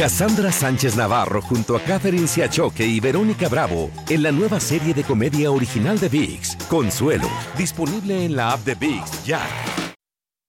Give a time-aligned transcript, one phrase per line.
[0.00, 5.04] Cassandra Sánchez Navarro junto a Catherine Siachoque y Verónica Bravo en la nueva serie de
[5.04, 9.42] comedia original de VIX, Consuelo, disponible en la app de VIX ya.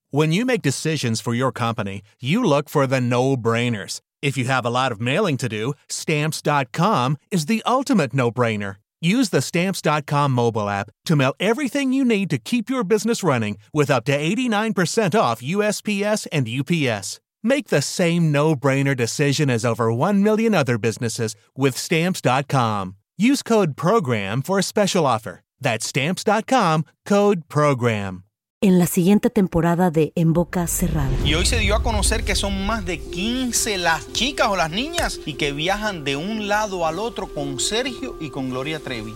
[0.09, 3.99] When you make decisions for your company, you look for the no-brainers.
[4.21, 8.77] If you have a lot of mailing to do, stamps.com is the ultimate no-brainer.
[9.01, 13.57] Use the stamps.com mobile app to mail everything you need to keep your business running
[13.73, 17.19] with up to 89% off USPS and UPS.
[17.43, 22.95] Make the same no-brainer decision as over 1 million other businesses with stamps.com.
[23.17, 25.41] Use code program for a special offer.
[25.59, 28.23] That's stamps.com, code program.
[28.63, 31.09] en la siguiente temporada de En Boca Cerrada.
[31.25, 34.69] Y hoy se dio a conocer que son más de 15 las chicas o las
[34.69, 39.15] niñas y que viajan de un lado al otro con Sergio y con Gloria Trevi.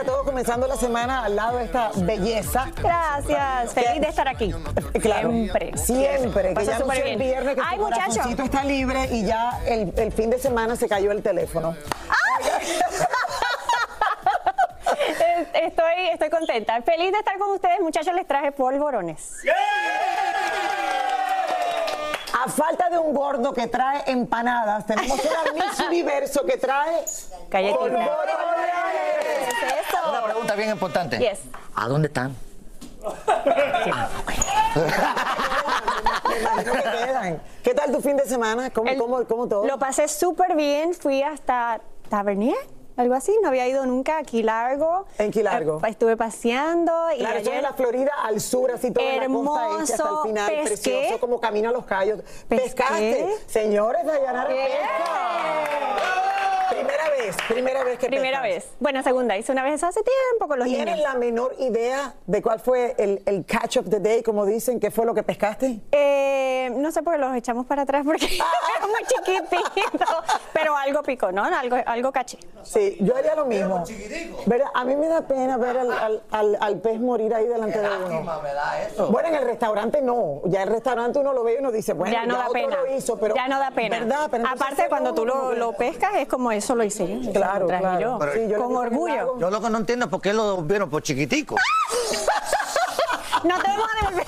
[0.00, 2.68] Para todos, comenzando la semana al lado de esta belleza.
[2.80, 4.50] Gracias, feliz de estar aquí.
[4.98, 5.76] Claro, Siempre.
[5.76, 7.78] Siempre, que ya no el viernes que Ay,
[8.34, 11.76] tu está libre y ya el, el fin de semana se cayó el teléfono.
[15.20, 16.80] Eh, Estoy, estoy contenta.
[16.80, 18.14] Feliz de estar con ustedes, muchachos.
[18.14, 19.42] Les traje polvorones.
[22.42, 27.04] A falta de un gordo que trae empanadas, tenemos una Miss Universo que trae
[27.50, 27.78] Galletitas.
[27.78, 29.19] polvorones.
[30.08, 31.18] Una pregunta bien importante.
[31.18, 31.40] Yes.
[31.74, 32.34] ¿A dónde están?
[37.62, 38.70] ¿Qué tal tu fin de semana?
[38.70, 39.66] ¿Cómo, El- cómo, cómo todo?
[39.66, 40.94] Lo pasé súper bien.
[40.94, 42.56] Fui hasta Tavernier,
[42.96, 43.36] algo así.
[43.42, 45.06] No había ido nunca aquí largo.
[45.18, 45.80] En Key Largo.
[45.84, 46.92] Eh, Estuve paseando.
[47.14, 49.94] Y Claro, ayer- en la Florida, al sur, así todo en la costa este hasta
[49.94, 50.68] el Hermoso, final, pesqué.
[50.90, 52.20] precioso, como camino a los callos.
[52.48, 52.64] Pesqué.
[52.64, 53.36] Pescaste.
[53.46, 54.66] Señores, Dayanara Bien.
[54.66, 56.49] pesca.
[57.20, 58.64] Primera vez, primera vez que Primera pescas.
[58.64, 58.76] vez.
[58.80, 59.36] Bueno, segunda.
[59.36, 61.12] Hice una vez hace tiempo con los ¿Tienes niños.
[61.12, 64.80] la menor idea de cuál fue el, el catch of the day, como dicen?
[64.80, 65.80] ¿Qué fue lo que pescaste?
[65.92, 68.24] Eh, no sé por qué los echamos para atrás porque
[68.76, 70.04] era muy chiquitito,
[70.52, 71.44] pero algo picó, ¿no?
[71.44, 72.38] Algo, algo caché.
[72.62, 73.84] Sí, yo haría lo mismo.
[74.74, 77.88] A mí me da pena ver al, al- al- al pez morir ahí delante de
[77.88, 78.40] uno.
[78.42, 79.08] me da eso.
[79.08, 80.40] Bueno, en el restaurante no.
[80.44, 82.76] Ya el restaurante uno lo ve y uno dice, bueno, ya no da otro pena.
[82.76, 83.98] lo hizo, pero ya no da pena.
[83.98, 84.28] ¿verdad?
[84.30, 87.66] Pero Aparte, cuando tú uno lo, lo pescas, es como eso lo hice Claro, lo
[87.68, 88.00] traje claro.
[88.00, 88.18] yo.
[88.18, 89.38] Pero Sí, yo con orgullo.
[89.38, 91.56] Yo lo que no entiendo es por qué lo vieron por chiquitico.
[93.42, 94.26] No te vamos a devolver.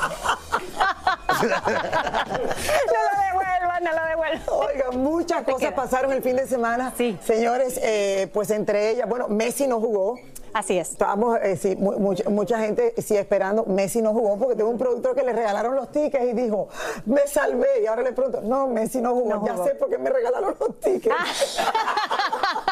[1.42, 4.42] no lo devuelvan, no lo devuelvan.
[4.48, 5.74] Oiga, muchas cosas queda.
[5.74, 6.94] pasaron el fin de semana.
[6.96, 7.18] Sí.
[7.22, 10.18] Señores, eh, pues entre ellas, bueno, Messi no jugó.
[10.54, 10.90] Así es.
[10.92, 13.64] Estábamos, eh, sí, mu- mucha, mucha gente sí esperando.
[13.64, 16.68] Messi no jugó porque tuvo un productor que le regalaron los tickets y dijo,
[17.06, 17.82] me salvé.
[17.82, 19.30] Y ahora le pregunto, no, Messi no jugó.
[19.34, 19.64] No ya jugó.
[19.66, 21.14] sé por qué me regalaron los tickets.
[21.58, 22.71] Ah.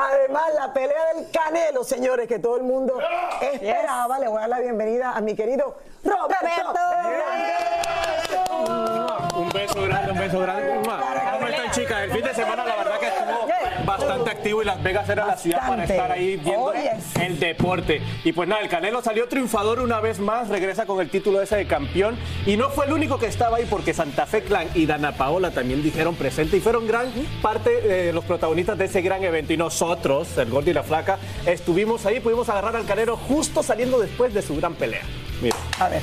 [0.00, 2.98] Además, la pelea del Canelo, señores, que todo el mundo
[3.40, 4.18] esperaba.
[4.18, 6.72] Le voy a dar la bienvenida a mi querido Roberto.
[6.72, 7.50] Roberto.
[9.36, 10.80] Un beso grande, un beso grande.
[11.32, 12.02] ¿Cómo están, chicas?
[12.04, 12.89] El fin de semana, la verdad
[14.40, 15.94] activo y Las Vegas era la ciudad para Bastante.
[15.94, 17.16] estar ahí viendo Oh, yes.
[17.20, 18.00] el deporte.
[18.24, 21.56] Y pues nada, el Canelo salió triunfador una vez más, regresa con el título ese
[21.56, 22.16] de campeón.
[22.46, 25.50] Y no fue el único que estaba ahí, porque Santa Fe Clan y Dana Paola
[25.50, 27.10] también dijeron presente y fueron gran
[27.42, 29.52] parte de los protagonistas de ese gran evento.
[29.52, 33.98] Y nosotros, el Gordo y la Flaca, estuvimos ahí, pudimos agarrar al Canelo justo saliendo
[34.00, 35.02] después de su gran pelea.
[35.42, 35.56] Mira.
[35.78, 36.02] A ver.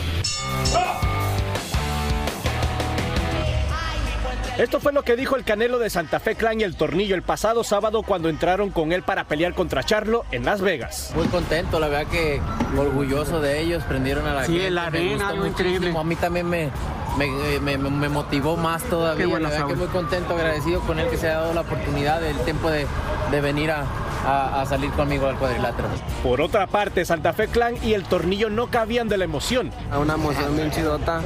[4.57, 7.21] Esto fue lo que dijo el Canelo de Santa Fe Clan y el Tornillo el
[7.21, 11.12] pasado sábado cuando entraron con él para pelear contra Charlo en Las Vegas.
[11.15, 12.42] Muy contento, la verdad que
[12.75, 14.68] orgulloso de ellos, prendieron a la Sí, gente.
[14.68, 15.94] el me arena, algo increíble.
[15.95, 16.71] A mí también me,
[17.19, 19.27] me, me- me motivó más todavía.
[19.27, 22.24] Qué la verdad que muy contento, agradecido con él que se ha dado la oportunidad,
[22.25, 22.88] el tiempo de,
[23.30, 23.83] de venir a,
[24.25, 25.88] a- a salir conmigo al cuadrilátero.
[26.24, 29.72] Por otra parte, Santa Fe Clan y el Tornillo no cabían de la emoción.
[30.00, 31.22] Una emoción bien chidota.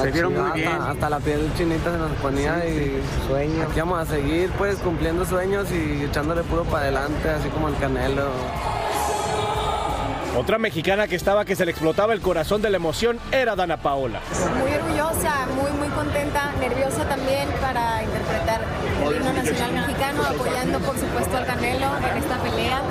[0.00, 0.68] Se vieron muy Hasta- bien.
[0.72, 3.66] Hasta la piel chinita se nos ponía y sueños.
[3.70, 7.76] Aquí vamos a seguir pues cumpliendo sueños y echándole puro para adelante, así como el
[7.76, 8.24] Canelo.
[10.36, 13.76] Otra mexicana que estaba que se le explotaba el corazón de la emoción era Dana
[13.76, 14.20] Paola.
[14.58, 18.60] Muy orgullosa, muy muy contenta, nerviosa también para interpretar
[19.00, 22.82] el himno nacional mexicano, apoyando por supuesto al Canelo en esta pelea.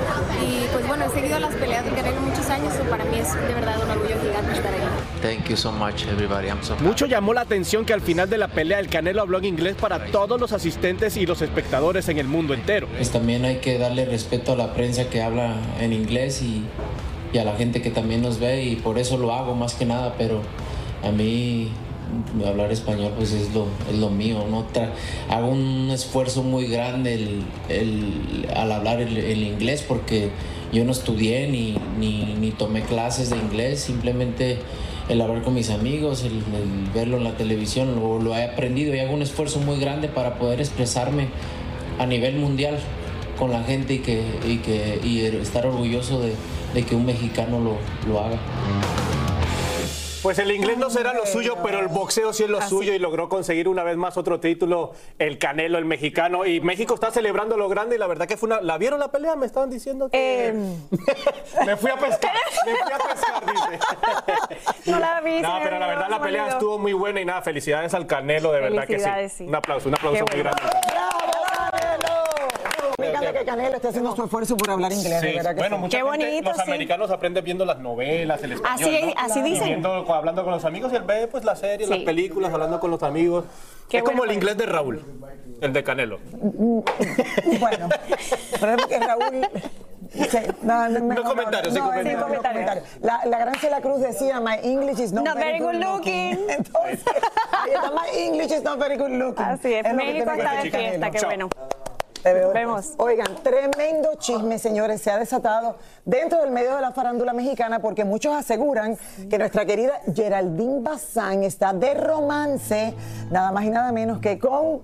[0.42, 3.34] Y pues bueno, he seguido las peleas del Canelo muchos años, y para mí es
[3.34, 4.80] de verdad un orgullo gigante estar ahí.
[5.20, 6.48] Thank you so much, everybody.
[6.48, 9.36] I'm so Mucho llamó la atención que al final de la pelea el Canelo habló
[9.36, 12.88] en inglés para todos los asistentes y los espectadores en el mundo entero.
[12.96, 16.64] Pues también hay que darle respeto a la prensa que habla en inglés y,
[17.34, 19.84] y a la gente que también nos ve y por eso lo hago más que
[19.84, 20.40] nada, pero
[21.02, 21.68] a mí
[22.46, 24.64] hablar español pues es lo, es lo mío, ¿no?
[25.28, 30.30] Hago un esfuerzo muy grande el- el- al hablar el, inglés porque
[30.72, 34.58] yo no estudié ni, ni, ni tomé clases de inglés, simplemente
[35.08, 38.94] el hablar con mis amigos, el, el verlo en la televisión, lo, lo he aprendido
[38.94, 41.26] y hago un esfuerzo muy grande para poder expresarme
[41.98, 42.78] a nivel mundial
[43.38, 46.32] con la gente y que, y que y estar orgulloso de,
[46.74, 47.76] de que un mexicano lo,
[48.12, 48.36] lo haga.
[50.24, 52.98] Pues el inglés no será lo suyo, pero el boxeo sí es lo suyo y
[52.98, 56.46] logró conseguir una vez más otro título, el Canelo, el mexicano.
[56.46, 58.62] Y México está celebrando lo grande y la verdad que fue una...
[58.62, 59.36] ¿La vieron la pelea?
[59.36, 60.54] Me estaban diciendo que...
[61.66, 62.32] me fui a pescar,
[62.64, 63.78] me fui a pescar, dice.
[64.90, 65.42] No la vi.
[65.42, 68.60] No, pero la verdad la pelea estuvo muy buena y nada, felicidades al Canelo, de
[68.60, 69.44] verdad que sí.
[69.44, 70.56] Un aplauso, un aplauso Qué muy bueno.
[70.58, 71.33] grande.
[72.98, 75.76] Me encanta que Canelo esté haciendo su esfuerzo por hablar inglés, Sí, verdad que bueno,
[75.76, 75.80] sí.
[75.82, 79.12] mucha gente, los americanos aprenden viendo las novelas, el español, Así- ¿no?
[79.16, 79.66] así Y dicen.
[79.68, 81.94] viendo- hablando con los amigos y él ve pues las series, Sí.
[81.94, 83.44] las películas, hablando con los amigos.
[83.88, 85.04] Qué es como bueno el por inglés de Raúl,
[85.60, 86.18] el de Canelo.
[87.60, 87.88] Bueno,
[88.60, 89.48] pero es que Raúl.
[90.12, 92.20] sí, no, no, No comentarios, sí, no, comentarios.
[92.20, 92.84] no, no comentarios.
[93.02, 96.38] La, la gran Celia Cruz decía, my English is not, Not very good looking.
[96.48, 97.00] Entonces,
[97.52, 99.44] ahí está, my English is not very good looking.
[99.44, 101.28] Así es, que México está de fiesta, qué Chao.
[101.28, 101.48] bueno.
[102.24, 102.94] Te veo Vemos.
[102.96, 105.76] Oigan, tremendo chisme, señores, se ha desatado
[106.06, 108.96] dentro del medio de la farándula mexicana porque muchos aseguran
[109.30, 112.94] que nuestra querida Geraldine Bazán está de romance,
[113.30, 114.80] nada más y nada menos que con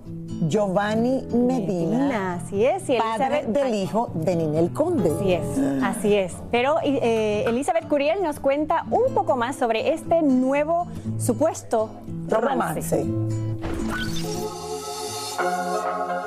[0.47, 5.09] Giovanni Medina, Medina, así es, y padre Elizabeth- del hijo de Ninel Conde.
[5.11, 5.43] Así es,
[5.83, 6.33] así es.
[6.51, 11.89] Pero eh, Elizabeth Curiel nos cuenta un poco más sobre este nuevo supuesto
[12.29, 13.03] romance.
[13.03, 13.05] Romance.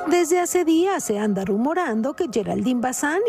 [0.07, 2.81] Desde hace días se anda rumorando que Geraldine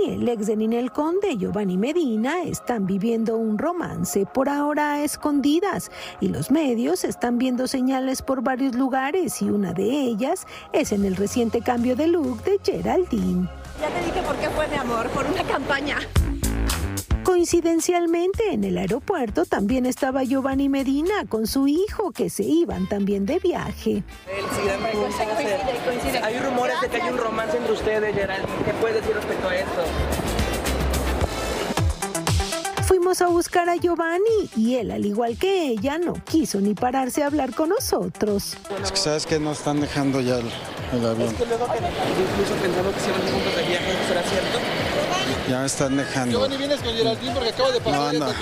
[0.07, 5.03] y el ex de Ninel Conde, Giovanni Medina, están viviendo un romance por ahora a
[5.03, 5.91] escondidas
[6.21, 11.05] y los medios están viendo señales por varios lugares y una de ellas es en
[11.05, 13.49] el reciente cambio de look de Geraldine.
[13.81, 15.99] Ya te dije por qué fue mi amor, por una campaña.
[17.37, 23.27] Coincidencialmente, en el aeropuerto también estaba Giovanni Medina con su hijo, que se iban también
[23.27, 24.03] de viaje.
[26.23, 28.65] Hay rumores de que hay un romance entre ustedes, Geraldine.
[28.65, 29.83] ¿Qué puedes decir respecto a esto?
[32.87, 37.23] Fuimos a buscar a Giovanni y él, al igual que ella, no quiso ni pararse
[37.23, 38.57] a hablar con nosotros.
[38.83, 40.47] Es que sabes que no están dejando ya el,
[40.95, 41.29] el avión.
[41.29, 44.76] Es que luego que incluso pensamos que iban juntos de viaje, ¿eso será cierto?
[45.49, 46.33] Ya me están dejando.
[46.39, 48.33] Giovanni, vienes con Geraldine porque acaba de pasar No, no.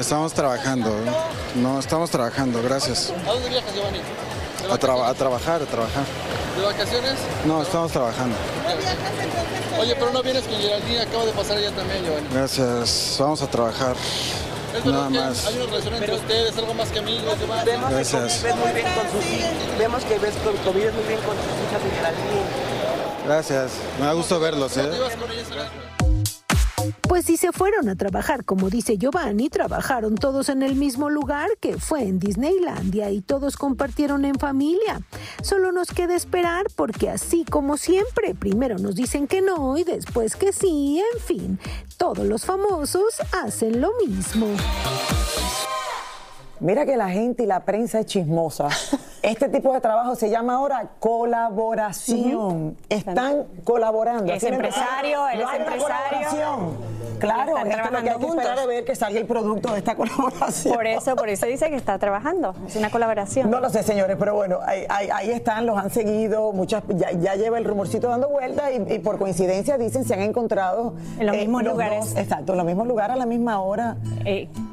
[0.00, 0.92] Estamos trabajando.
[1.56, 3.12] No, estamos trabajando, gracias.
[3.26, 3.98] ¿A dónde viajas, Giovanni?
[4.70, 6.04] A, traba- a trabajar, a trabajar.
[6.58, 7.14] ¿De vacaciones?
[7.46, 8.36] No, estamos trabajando.
[9.80, 12.26] Oye, pero no vienes con Geraldine, acaba de pasar ella también, Giovanni.
[12.32, 13.16] Gracias.
[13.18, 13.94] Vamos a trabajar.
[14.76, 15.46] Es verdad Nada que más.
[15.46, 17.64] hay una relación entre ustedes, algo más que amigos, Giovanni.
[17.64, 18.32] Vemos que Gracias.
[18.42, 19.50] convives muy bien con sus hijas.
[19.78, 22.42] Vemos que ves, convives muy bien con sus hijas de Geraldine.
[23.26, 23.70] Gracias.
[24.00, 24.90] Me da gusto verlos, ¿eh?
[27.02, 31.48] Pues si se fueron a trabajar, como dice Giovanni, trabajaron todos en el mismo lugar,
[31.60, 35.00] que fue en Disneylandia, y todos compartieron en familia.
[35.42, 40.36] Solo nos queda esperar porque así como siempre, primero nos dicen que no y después
[40.36, 41.58] que sí, en fin,
[41.96, 44.46] todos los famosos hacen lo mismo.
[46.60, 48.68] Mira que la gente y la prensa es chismosa.
[49.22, 52.76] Este tipo de trabajo se llama ahora colaboración.
[52.88, 54.32] Están colaborando.
[54.32, 55.82] Es empresario, él es empresario.
[55.82, 57.00] colaboración.
[57.18, 59.78] Claro, esto es lo que hay que esperar a ver que salga el producto de
[59.78, 60.74] esta colaboración.
[60.74, 62.54] Por eso, por eso dice que está trabajando.
[62.66, 63.50] Es una colaboración.
[63.50, 67.10] No lo sé, señores, pero bueno, ahí, ahí- ahí están, los han seguido, muchas, ya,
[67.12, 71.26] ya lleva el rumorcito dando vueltas y, y por coincidencia dicen se han encontrado En
[71.26, 72.06] los mismos lugares.
[72.14, 73.96] dos, exacto, en los mismos lugares a la misma hora.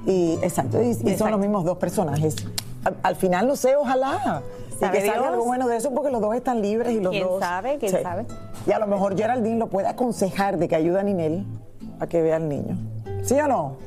[0.05, 2.35] Y exacto, y, y son los mismos dos personajes.
[2.84, 4.41] Al, al final, no sé, ojalá.
[4.72, 7.12] Y ¿Sabe que salga algo bueno de eso porque los dos están libres y los
[7.12, 7.39] ¿Quién dos.
[7.39, 7.77] sabe?
[7.79, 8.25] ¿Quién sabe?
[8.67, 11.46] Y a lo mejor Geraldine lo puede aconsejar de que ayude a Ninel
[12.00, 12.77] a que vea al niño.
[13.24, 13.77] ¿Sí o no?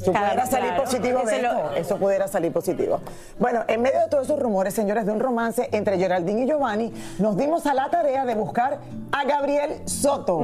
[0.00, 0.84] Eso Claro, pudiera salir claro.
[0.84, 1.72] positivo de lo-.
[1.74, 3.00] Eso pudiera salir positivo.
[3.38, 6.92] Bueno, en medio de todos esos rumores, señores, de un romance entre Geraldine y Giovanni,
[7.18, 8.78] nos dimos a la tarea de buscar
[9.12, 10.40] a Gabriel Soto,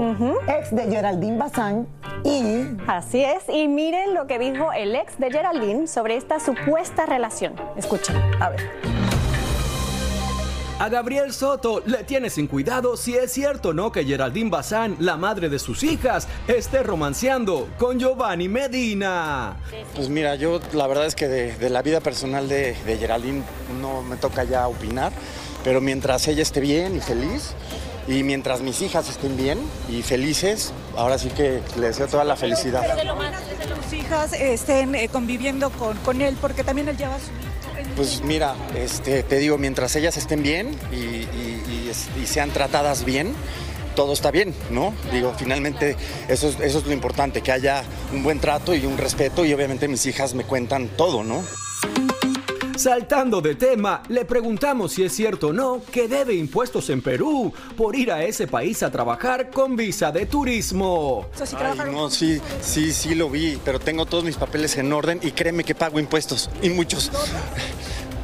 [0.48, 1.86] ex de Geraldine Bazán,
[2.24, 7.06] y Así es, y miren lo que dijo el ex de Geraldine sobre esta supuesta
[7.06, 7.54] relación.
[7.76, 8.16] Escuchen.
[8.40, 9.01] A ver.
[10.82, 15.16] A Gabriel Soto le tiene sin cuidado si es cierto no que Geraldine Bazán, la
[15.16, 19.58] madre de sus hijas, esté romanceando con Giovanni Medina.
[19.94, 23.44] Pues mira, yo la verdad es que de, de la vida personal de, de Geraldine
[23.80, 25.12] no me toca ya opinar,
[25.62, 27.54] pero mientras ella esté bien y feliz,
[28.08, 32.34] y mientras mis hijas estén bien y felices, ahora sí que le deseo toda la
[32.34, 32.82] felicidad.
[32.82, 37.51] tus hijas estén eh, conviviendo con, con él, porque también él lleva su
[37.96, 41.26] Pues mira, este, te digo, mientras ellas estén bien y,
[42.26, 43.34] sean tratadas bien,
[43.94, 44.94] todo está bien, ¿no?
[45.12, 45.96] Digo, finalmente
[46.28, 47.82] eso es, eso es lo importante, que haya
[48.12, 51.42] un buen trato y un respeto y obviamente mis hijas me cuentan todo, ¿no?
[52.82, 57.54] Saltando de tema, le preguntamos si es cierto o no que debe impuestos en Perú
[57.76, 61.28] por ir a ese país a trabajar con visa de turismo.
[61.56, 65.30] Ay, no, sí, sí, sí lo vi, pero tengo todos mis papeles en orden y
[65.30, 67.12] créeme que pago impuestos, y muchos.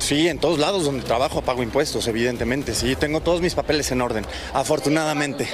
[0.01, 4.01] Sí, en todos lados donde trabajo pago impuestos, evidentemente, sí, tengo todos mis papeles en
[4.01, 5.49] orden, afortunadamente.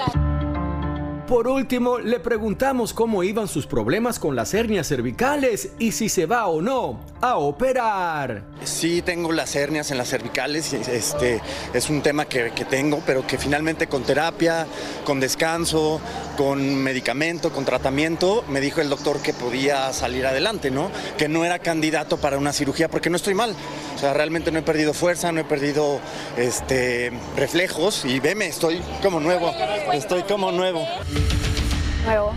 [1.26, 6.26] Por último, le preguntamos cómo iban sus problemas con las hernias cervicales y si se
[6.26, 8.44] va o no a operar.
[8.62, 11.40] Sí, tengo las hernias en las cervicales, este,
[11.72, 14.66] es un tema que, que tengo, pero que finalmente con terapia,
[15.06, 15.98] con descanso,
[16.36, 20.90] con medicamento, con tratamiento, me dijo el doctor que podía salir adelante, ¿no?
[21.16, 23.56] Que no era candidato para una cirugía porque no estoy mal.
[24.04, 25.98] O sea, realmente no he perdido fuerza, no he perdido
[26.36, 29.50] este, reflejos y veme, estoy como nuevo,
[29.94, 30.82] estoy como nuevo.
[32.04, 32.32] Nuevo.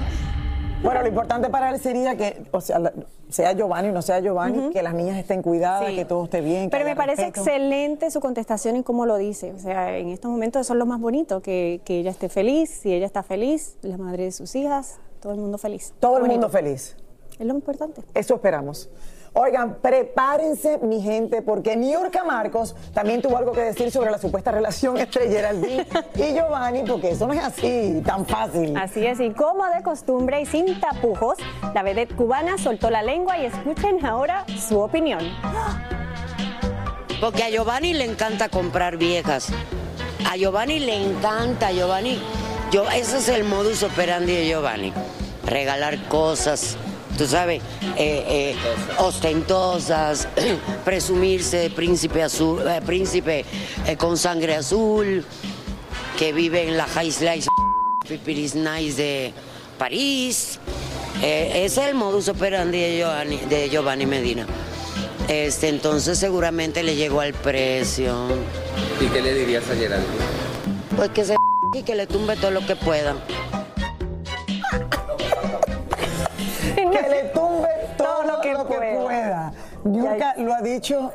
[0.82, 2.94] Bueno, lo importante para él sería que, o sea,
[3.28, 5.96] sea Giovanni o no sea Giovanni, que las niñas estén cuidadas, Sí.
[5.98, 6.70] que todo esté bien.
[6.70, 7.42] que Pero me parece respeto.
[7.42, 9.52] excelente su contestación y cómo lo dice.
[9.52, 12.70] O sea, en estos momentos eso es lo más bonito, que, que ella esté feliz.
[12.82, 15.92] Si ella está feliz, la madre de sus hijas, todo el mundo feliz.
[16.00, 16.40] Todo el Bonito.
[16.40, 16.96] mundo feliz.
[17.38, 18.04] Es lo importante.
[18.14, 18.90] Eso esperamos.
[19.40, 24.52] Oigan, prepárense, mi gente, porque Niurka Marcos también tuvo algo que decir sobre la supuesta
[24.52, 28.76] relación entre Geraldine y Giovanni, porque eso no es así, tan fácil.
[28.76, 31.38] Así es, y como de costumbre y sin tapujos,
[31.76, 35.20] la vedette cubana soltó la lengua y escuchen ahora su opinión.
[37.22, 39.50] Porque a Giovanni le encanta comprar viejas.
[40.28, 42.20] A Giovanni le encanta, Giovanni.
[42.72, 44.94] Yo, ese es el modus operandi de Giovanni.
[45.46, 46.76] Regalar cosas,
[47.18, 47.62] tú sabes,
[47.98, 48.56] eh, eh,
[49.00, 50.28] ostentosas,
[50.86, 53.44] presumirse de príncipe azul, eh, príncipe
[53.98, 55.26] con sangre azul,
[56.18, 57.48] que vive en la High Slice
[58.08, 59.34] Pipiris Nice de
[59.78, 60.60] París.
[61.22, 64.46] Ese es el modus operandi de Giovanni, de Giovanni Medina.
[65.28, 68.28] Este, entonces seguramente le llegó al precio.
[69.02, 70.14] ¿Y qué le dirías a Geraldine?
[70.96, 71.36] Pues que se
[71.74, 73.16] y que le tumbe todo lo que pueda.
[76.76, 79.54] Que le tumbe todo, lo que, pueda.
[79.84, 81.12] Niurka lo ha dicho.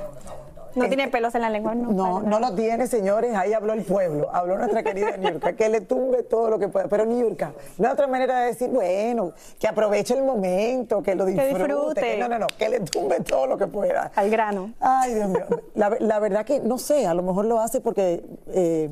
[0.75, 1.91] No tiene pelos en la lengua, no.
[1.93, 3.37] No, no lo tiene, señores.
[3.37, 6.89] Ahí habló el pueblo, habló nuestra querida Niurka, que le tumbe todo lo que pueda.
[6.89, 11.27] Pero Niurka, no hay otra manera de decir, bueno, que aproveche el momento, que lo
[11.27, 11.55] disfrute.
[11.59, 12.01] disfrute.
[12.01, 14.11] que- no, no, no, que le tumbe todo lo que pueda.
[14.15, 14.73] Al grano.
[14.81, 15.45] Ay, Dios mío.
[15.75, 18.89] La, la verdad que no sé, a lo mejor lo hace porque, eh,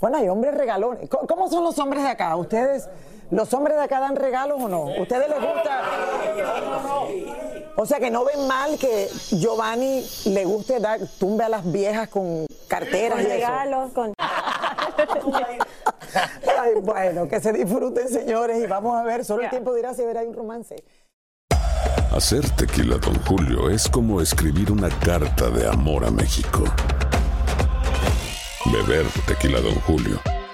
[0.00, 1.10] bueno, hay hombres regalones.
[1.10, 2.34] ¿Cómo, cómo son los hombres de acá?
[2.36, 2.88] ¿Ustedes,
[3.30, 4.84] los hombres de acá dan regalos o no?
[5.00, 5.82] ¿Ustedes les gusta?
[7.76, 12.08] O sea, que no ven mal que Giovanni le guste dar tumbe a las viejas
[12.08, 13.34] con carteras Con y eso.
[13.34, 14.12] regalos, con...
[16.58, 20.04] Ay, bueno, que se disfruten, señores, y vamos a ver, solo el tiempo dirá si
[20.04, 20.74] verá un romance.
[22.12, 26.64] Hacer tequila, Don Julio, es como escribir una carta de amor a México.
[28.72, 30.18] Beber tequila, Don Julio,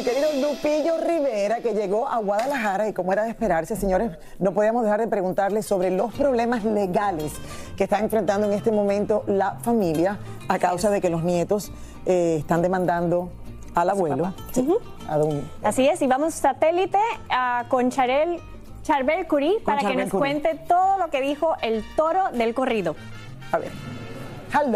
[0.00, 4.54] Mi querido Lupillo Rivera, que llegó a Guadalajara y como era de esperarse, señores, no
[4.54, 7.32] podíamos dejar de preguntarle sobre los problemas legales
[7.76, 11.70] que está enfrentando en este momento la familia a causa de que los nietos
[12.06, 13.30] eh, están demandando
[13.74, 14.32] al abuelo.
[14.52, 14.66] Sí,
[15.06, 16.96] a don- Así es, y vamos satélite
[17.28, 18.40] ah, con Charel,
[18.82, 22.96] Charbel Curí para que nos cuente todo lo que dijo el toro del corrido.
[23.52, 23.70] A ver.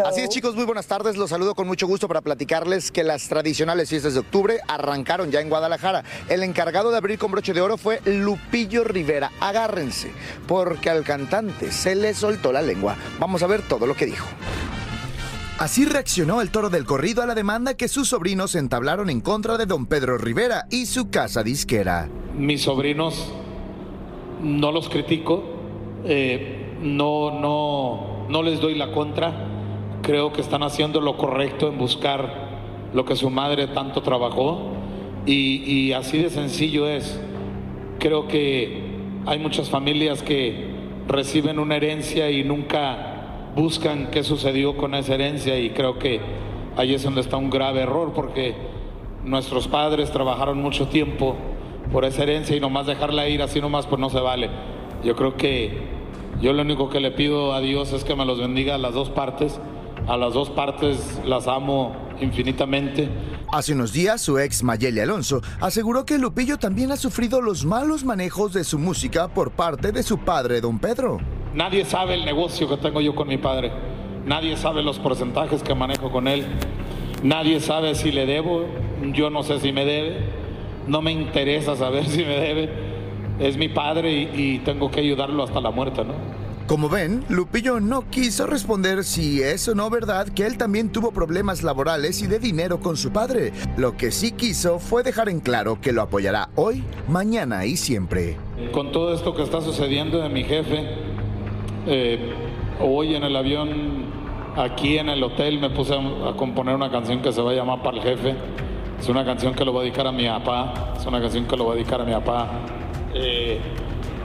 [0.05, 1.17] Así es, chicos, muy buenas tardes.
[1.17, 5.41] Los saludo con mucho gusto para platicarles que las tradicionales fiestas de octubre arrancaron ya
[5.41, 6.03] en Guadalajara.
[6.29, 9.31] El encargado de abrir con broche de oro fue Lupillo Rivera.
[9.41, 10.11] Agárrense,
[10.47, 12.95] porque al cantante se le soltó la lengua.
[13.19, 14.27] Vamos a ver todo lo que dijo.
[15.59, 19.57] Así reaccionó el toro del corrido a la demanda que sus sobrinos entablaron en contra
[19.57, 22.09] de don Pedro Rivera y su casa disquera.
[22.33, 23.31] mis sobrinos
[24.41, 25.43] no los critico,
[26.05, 29.54] eh, no, no, no les doy la contra.
[30.05, 32.45] Creo que están haciendo lo correcto en buscar
[32.93, 34.69] lo que su madre tanto trabajó
[35.25, 37.19] y, y así de sencillo es.
[37.97, 38.83] Creo que
[39.25, 40.67] hay muchas familias que
[41.07, 46.19] reciben una herencia y nunca buscan qué sucedió con esa herencia y creo que
[46.77, 48.53] ahí es donde está un grave error porque
[49.23, 51.35] nuestros padres trabajaron mucho tiempo
[51.91, 54.51] por esa herencia y nomás dejarla ir así nomás pues no se vale.
[55.03, 55.95] Yo creo que
[56.43, 58.93] yo lo único que le pido a Dios es que me los bendiga a las
[58.93, 59.59] dos partes.
[60.07, 63.09] A las dos partes las amo infinitamente.
[63.51, 68.03] Hace unos días, su ex Mayeli Alonso aseguró que Lupillo también ha sufrido los malos
[68.03, 71.19] manejos de su música por parte de su padre, don Pedro.
[71.55, 73.71] Nadie sabe el negocio que tengo yo con mi padre.
[74.25, 76.45] Nadie sabe los porcentajes que manejo con él.
[77.23, 78.65] Nadie sabe si le debo.
[79.13, 80.17] Yo no sé si me debe.
[80.87, 82.69] No me interesa saber si me debe.
[83.39, 86.44] Es mi padre y, y tengo que ayudarlo hasta la muerte, ¿no?
[86.67, 91.11] Como ven, Lupillo no quiso responder si es o no verdad que él también tuvo
[91.11, 93.53] problemas laborales y de dinero con su padre.
[93.77, 98.37] Lo que sí quiso fue dejar en claro que lo apoyará hoy, mañana y siempre.
[98.71, 100.87] Con todo esto que está sucediendo de mi jefe,
[101.85, 102.33] eh,
[102.81, 104.05] hoy en el avión,
[104.55, 107.83] aquí en el hotel, me puse a, componer una canción que se va a llamar
[107.83, 108.33] Para el Jefe.
[108.99, 110.95] Es una canción que lo voy a dedicar a mi papá.
[110.97, 112.49] Es una canción que lo voy a dedicar a mi papá.
[113.13, 113.59] Eh,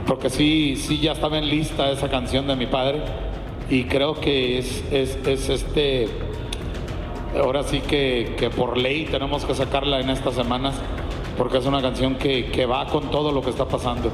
[0.05, 3.01] porque sí, sí, ya estaba en lista esa canción de mi padre.
[3.69, 6.07] Y creo que es, es, es este.
[7.41, 10.75] Ahora sí que, que por ley tenemos que sacarla en estas semanas.
[11.37, 14.11] Porque es una canción que, que va con todo lo que está pasando.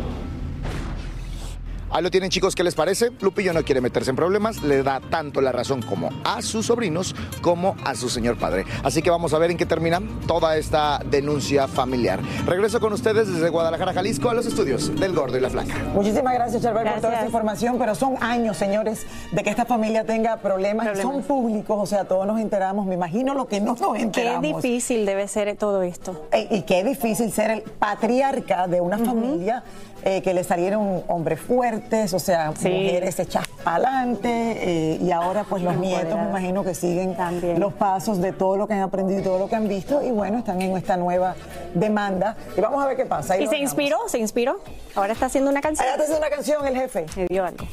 [1.89, 3.12] Ahí lo tienen chicos, ¿qué les parece?
[3.21, 7.15] Lupillo no quiere meterse en problemas, le da tanto la razón como a sus sobrinos
[7.41, 8.65] como a su señor padre.
[8.84, 12.19] Así que vamos a ver en qué termina toda esta denuncia familiar.
[12.45, 15.76] Regreso con ustedes desde Guadalajara, Jalisco, a los estudios del Gordo y la Flaca.
[15.93, 20.04] Muchísimas gracias, Charbel, por toda esta información, pero son años, señores, de que esta familia
[20.06, 23.76] tenga problemas, y son públicos, o sea, todos nos enteramos, me imagino lo que no
[23.80, 24.41] nos Qué enteramos.
[24.62, 26.28] difícil debe ser todo esto.
[26.34, 29.63] Y, y qué difícil ser el patriarca de una familia
[30.03, 35.63] eh, que le salieron hombres fuertes, o sea, mujeres hechas para adelante, y ahora pues
[35.63, 37.15] los nietos me imagino que siguen
[37.57, 40.12] los pasos de todo lo que han aprendido y todo lo que han visto, y
[40.12, 41.36] bueno, están en esta nueva
[41.73, 42.36] demanda.
[42.55, 43.33] Y vamos a ver qué pasa.
[43.33, 43.71] Ahí Y se dejamos.
[43.71, 44.60] inspiró, se inspiró.
[44.95, 45.88] Ahora está haciendo una canción.
[45.88, 47.05] Ahora está haciendo una canción el jefe.
[47.15, 47.65] Me dio algo.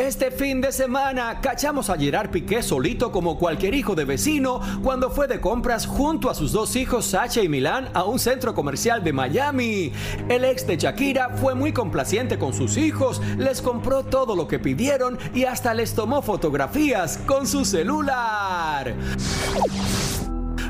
[0.00, 5.10] Este fin de semana cachamos a Gerard Piqué solito como cualquier hijo de vecino cuando
[5.10, 9.04] fue de compras junto a sus dos hijos Sacha y Milán a un centro comercial
[9.04, 9.92] de Miami.
[10.30, 14.58] El ex de Shakira fue muy complaciente con sus hijos, les compró todo lo que
[14.58, 18.94] pidieron y hasta les tomó fotografías con su celular.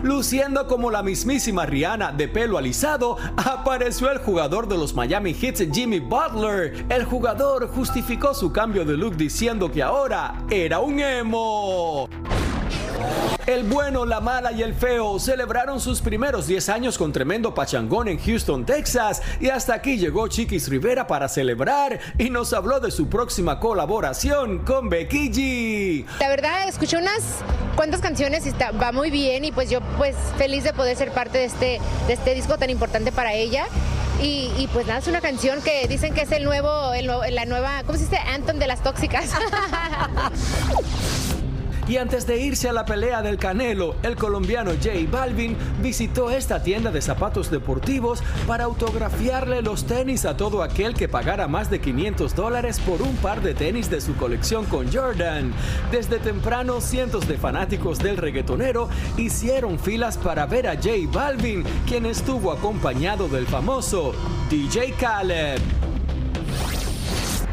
[0.03, 5.73] Luciendo como la mismísima Rihanna de pelo alisado, apareció el jugador de los Miami Heat,
[5.73, 6.87] Jimmy Butler.
[6.89, 12.09] El jugador justificó su cambio de look diciendo que ahora era un emo.
[13.47, 18.09] El bueno, la mala y el feo celebraron sus primeros 10 años con tremendo pachangón
[18.09, 19.23] en Houston, Texas.
[19.41, 24.61] Y hasta aquí llegó Chiquis Rivera para celebrar y nos habló de su próxima colaboración
[24.61, 26.07] con Becky G.
[26.19, 27.23] La verdad, escuché unas
[27.77, 31.13] cuantas canciones y está, va muy bien y pues yo pues feliz de poder ser
[31.13, 33.67] parte de este, de este disco tan importante para ella.
[34.23, 37.47] Y, y, pues nada, es una canción que dicen que es el nuevo, el, la
[37.47, 38.19] nueva, ¿cómo se dice?
[38.19, 39.31] Anthem de las tóxicas.
[41.91, 46.63] Y antes de irse a la pelea del Canelo, el colombiano J Balvin visitó esta
[46.63, 51.81] tienda de zapatos deportivos para autografiarle los tenis a todo aquel que pagara más de
[51.81, 55.53] 500 dólares por un par de tenis de su colección con Jordan.
[55.91, 62.07] Desde temprano, cientos de fanáticos del reggaetonero hicieron filas para ver a J Balvin, quien
[62.07, 64.13] estuvo acompañado del famoso
[64.49, 65.80] DJ Khaled.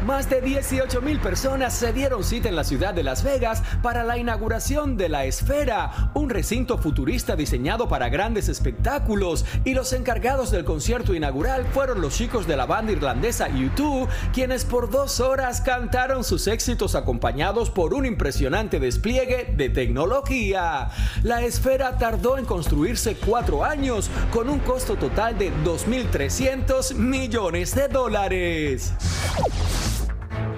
[0.08, 4.04] Más de 18 mil personas se dieron cita en la ciudad de Las Vegas para
[4.04, 9.44] la inauguración de la Esfera, un recinto futurista diseñado para grandes espectáculos.
[9.66, 14.64] Y los encargados del concierto inaugural fueron los chicos de la banda irlandesa U2, quienes
[14.64, 20.88] por dos horas cantaron sus éxitos acompañados por un impresionante despliegue de tecnología.
[21.22, 27.88] La Esfera tardó en construirse cuatro años, con un costo total de 2.300 millones de
[27.88, 28.94] dólares.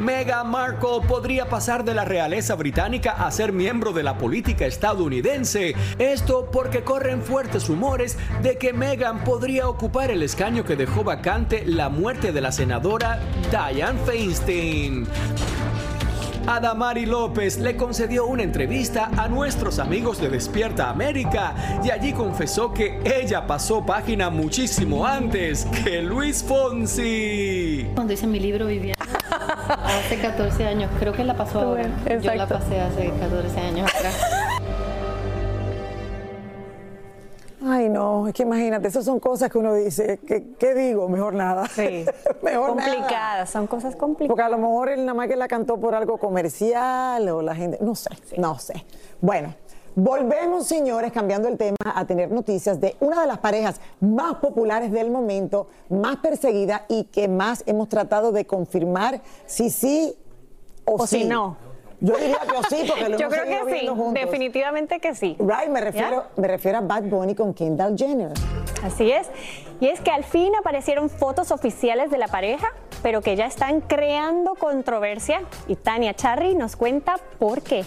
[0.00, 5.74] Meghan Markle podría pasar de la realeza británica a ser miembro de la política estadounidense.
[5.98, 11.64] Esto porque corren fuertes rumores de que Meghan podría ocupar el escaño que dejó vacante
[11.66, 15.06] la muerte de la senadora Diane Feinstein.
[16.46, 22.72] Adamari López le concedió una entrevista a nuestros amigos de Despierta América y allí confesó
[22.72, 27.86] que ella pasó página muchísimo antes que Luis Fonsi.
[27.94, 29.19] Cuando hice mi libro viviendo
[29.74, 31.88] hace 14 años, creo que la pasó ahora.
[32.20, 34.20] Yo la pasé hace 14 años atrás.
[37.62, 41.08] Ay, no, es que imagínate, esas son cosas que uno dice, ¿qué, qué digo?
[41.08, 41.66] Mejor nada.
[41.66, 42.06] Sí.
[42.42, 43.46] Mejor complicadas, nada.
[43.46, 44.28] son cosas complicadas.
[44.28, 47.54] Porque a lo mejor él nada más que la cantó por algo comercial o la
[47.54, 48.84] gente, no sé, no sé.
[49.20, 49.54] Bueno,
[49.94, 54.92] volvemos, señores, cambiando el tema, a tener noticias de una de las parejas más populares
[54.92, 60.14] del momento, más perseguida y que más hemos tratado de confirmar si sí
[60.84, 61.24] o, O si sí.
[61.24, 61.56] no.
[62.02, 64.14] Yo diría que sí, porque lo Yo hemos creo que sí, juntos.
[64.14, 65.36] definitivamente que sí.
[65.38, 68.32] Right, me refiero, me refiero a Bad Bunny con Kendall Jenner.
[68.82, 69.28] Así es.
[69.80, 72.68] Y es que al fin aparecieron fotos oficiales de la pareja,
[73.02, 75.42] pero que ya están creando controversia.
[75.68, 77.84] Y Tania Charry nos cuenta por qué.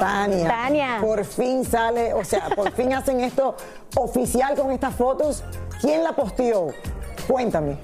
[0.00, 0.98] Tania, Tania.
[1.00, 3.56] por fin sale, o sea, por fin hacen esto
[3.96, 5.44] oficial con estas fotos.
[5.80, 6.68] ¿Quién la posteó?
[7.26, 7.78] Cuéntame.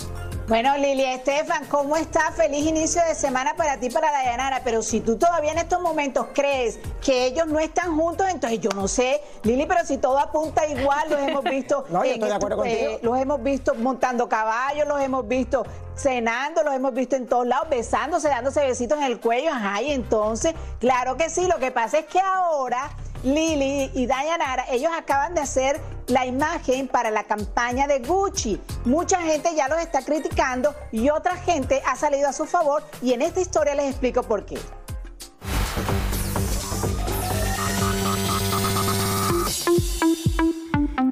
[0.48, 2.32] Bueno, Lili Estefan, ¿cómo está?
[2.32, 4.62] Feliz inicio de semana para ti, para Dayanara.
[4.64, 8.70] Pero si tú todavía en estos momentos crees que ellos no están juntos, entonces yo
[8.70, 11.84] no sé, Lili, pero si todo apunta igual, los hemos visto.
[11.90, 13.12] No, yo estoy de acuerdo estos, contigo.
[13.12, 17.68] los hemos visto montando caballos, los hemos visto cenando, los hemos visto en todos lados,
[17.68, 19.50] besándose, dándose besitos en el cuello.
[19.52, 22.90] Ajá, y entonces, claro que sí, lo que pasa es que ahora.
[23.22, 28.60] Lili y Dayanara, ellos acaban de hacer la imagen para la campaña de Gucci.
[28.84, 33.12] Mucha gente ya los está criticando y otra gente ha salido a su favor y
[33.12, 34.58] en esta historia les explico por qué.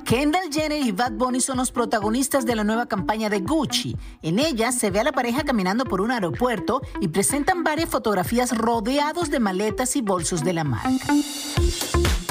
[0.06, 3.96] Kendall Jenner y Bad Bunny son los protagonistas de la nueva campaña de Gucci.
[4.22, 8.56] En ella se ve a la pareja caminando por un aeropuerto y presentan varias fotografías
[8.56, 11.12] rodeados de maletas y bolsos de la marca.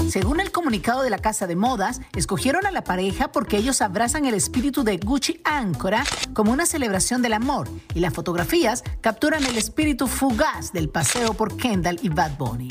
[0.07, 4.23] Según el comunicado de la casa de modas, escogieron a la pareja porque ellos abrazan
[4.23, 9.57] el espíritu de Gucci Áncora como una celebración del amor y las fotografías capturan el
[9.57, 12.69] espíritu fugaz del paseo por Kendall y Bad Bunny.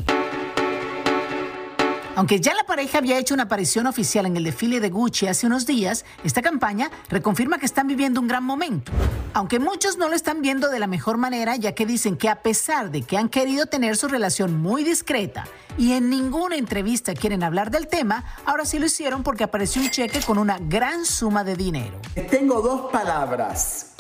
[2.17, 5.49] Aunque ya la pareja había hecho una aparición oficial en el desfile de Gucci hace
[5.49, 8.93] unos días, esta campaña reconfirma que están viviendo un gran momento.
[9.33, 12.41] Aunque muchos no lo están viendo de la mejor manera, ya que dicen que a
[12.41, 15.45] pesar de que han querido tener su relación muy discreta
[15.77, 19.91] y en ninguna entrevista quieren hablar del tema, ahora sí lo hicieron porque apareció un
[19.91, 21.99] cheque con una gran suma de dinero.
[22.31, 23.95] Tengo dos palabras.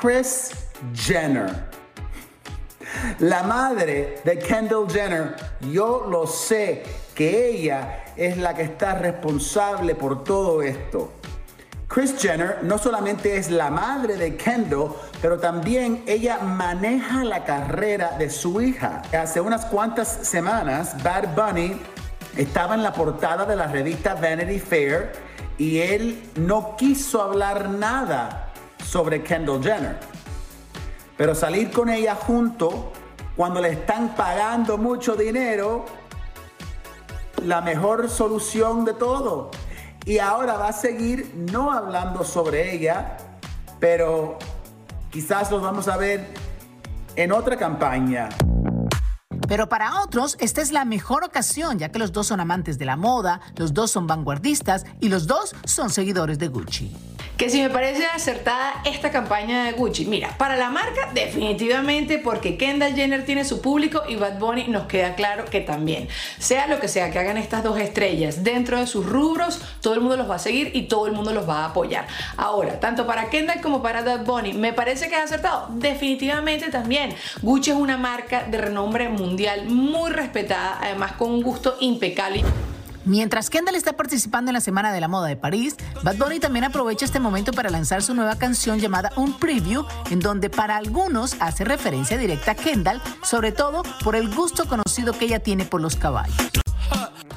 [0.00, 0.52] Chris
[0.94, 1.68] Jenner.
[3.18, 5.36] La madre de Kendall Jenner,
[5.70, 6.82] yo lo sé
[7.18, 11.14] que ella es la que está responsable por todo esto.
[11.88, 18.12] Chris Jenner no solamente es la madre de Kendall, pero también ella maneja la carrera
[18.16, 19.02] de su hija.
[19.12, 21.80] Hace unas cuantas semanas, Bad Bunny
[22.36, 25.10] estaba en la portada de la revista Vanity Fair
[25.58, 28.52] y él no quiso hablar nada
[28.86, 29.96] sobre Kendall Jenner.
[31.16, 32.92] Pero salir con ella junto
[33.34, 35.84] cuando le están pagando mucho dinero,
[37.44, 39.50] la mejor solución de todo.
[40.04, 43.16] Y ahora va a seguir no hablando sobre ella,
[43.78, 44.38] pero
[45.10, 46.28] quizás los vamos a ver
[47.16, 48.28] en otra campaña.
[49.48, 52.84] Pero para otros, esta es la mejor ocasión, ya que los dos son amantes de
[52.84, 56.94] la moda, los dos son vanguardistas y los dos son seguidores de Gucci.
[57.38, 60.06] Que si me parece acertada esta campaña de Gucci.
[60.06, 64.86] Mira, para la marca definitivamente porque Kendall Jenner tiene su público y Bad Bunny nos
[64.86, 66.08] queda claro que también.
[66.38, 70.00] Sea lo que sea que hagan estas dos estrellas dentro de sus rubros, todo el
[70.00, 72.08] mundo los va a seguir y todo el mundo los va a apoyar.
[72.36, 75.68] Ahora, tanto para Kendall como para Bad Bunny, ¿me parece que es acertado?
[75.70, 77.14] Definitivamente también.
[77.42, 82.42] Gucci es una marca de renombre mundial muy respetada, además con un gusto impecable.
[83.08, 86.66] Mientras Kendall está participando en la Semana de la Moda de París, Bad Bunny también
[86.66, 91.34] aprovecha este momento para lanzar su nueva canción llamada Un Preview, en donde para algunos
[91.40, 95.80] hace referencia directa a Kendall, sobre todo por el gusto conocido que ella tiene por
[95.80, 96.36] los caballos.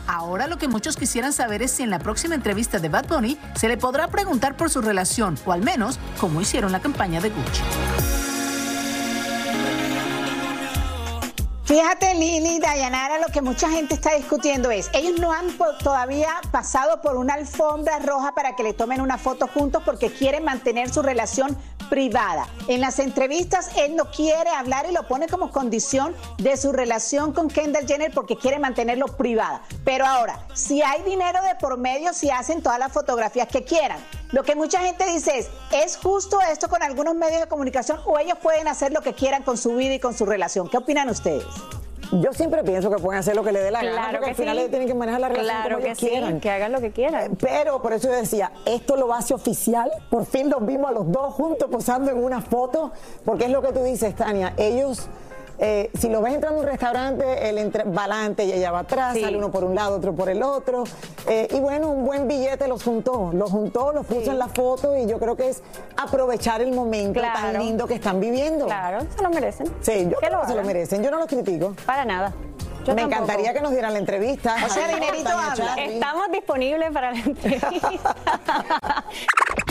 [0.07, 3.37] Ahora lo que muchos quisieran saber es si en la próxima entrevista de Bad Bunny
[3.55, 7.29] se le podrá preguntar por su relación, o al menos cómo hicieron la campaña de
[7.29, 7.61] Gucci.
[11.71, 15.47] Fíjate, Lili, Dayanara, lo que mucha gente está discutiendo es, ellos no han
[15.81, 20.43] todavía pasado por una alfombra roja para que le tomen una foto juntos porque quieren
[20.43, 21.57] mantener su relación
[21.89, 22.47] privada.
[22.67, 27.31] En las entrevistas él no quiere hablar y lo pone como condición de su relación
[27.31, 29.61] con Kendall Jenner porque quiere mantenerlo privada.
[29.85, 33.99] Pero ahora, si hay dinero de por medio, si hacen todas las fotografías que quieran.
[34.31, 38.17] Lo que mucha gente dice es, ¿es justo esto con algunos medios de comunicación o
[38.17, 40.69] ellos pueden hacer lo que quieran con su vida y con su relación?
[40.69, 41.45] ¿Qué opinan ustedes?
[42.11, 44.35] Yo siempre pienso que pueden hacer lo que le dé la gana, porque que al
[44.35, 46.39] final ellos tienen que manejar la relación Claro como que ellos sí, quieran.
[46.41, 47.37] que hagan lo que quieran.
[47.39, 49.89] Pero por eso yo decía, esto lo hace oficial.
[50.09, 52.91] Por fin los vimos a los dos juntos posando en una foto,
[53.23, 54.53] porque es lo que tú dices, Tania.
[54.57, 55.07] Ellos,
[55.63, 58.79] eh, si lo ves entrando a un restaurante, él entra, va adelante y ella va
[58.79, 59.21] atrás, Sí.
[59.21, 60.83] sale uno por un lado, otro por el otro.
[61.27, 63.29] Eh, y bueno, un buen billete los juntó.
[63.31, 65.61] Los juntó, los puso en la foto y yo creo que es
[65.97, 68.65] aprovechar el momento tan lindo que están viviendo.
[68.65, 69.67] Claro, se lo merecen.
[69.81, 71.03] Sí, yo creo lo que se lo merecen.
[71.03, 71.75] Yo no los critico.
[71.85, 72.33] Para nada.
[72.83, 73.05] Yo Me tampoco.
[73.23, 74.55] encantaría que nos dieran la entrevista.
[74.65, 75.75] O sea, dinerito habla.
[75.75, 78.15] Estamos disponibles para la entrevista.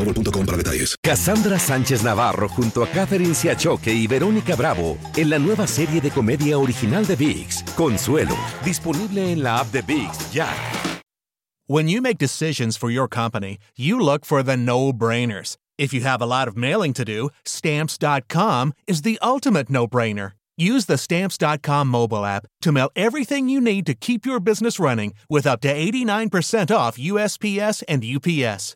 [0.03, 0.95] boostmobile.com para detalles.
[1.01, 6.11] Cassandra Sánchez Navarro junto a Catherine Siachoque y Verónica Bravo en la nueva serie de
[6.11, 10.47] comedia original de VIX, Consuelo, disponible en la app de VIX ya.
[11.67, 15.55] When you make decisions for your company, you look for the no brainers.
[15.77, 20.33] If you have a lot of mailing to do, stamps.com is the ultimate no brainer.
[20.57, 25.13] Use the stamps.com mobile app to mail everything you need to keep your business running
[25.29, 28.75] with up to 89% off USPS and UPS.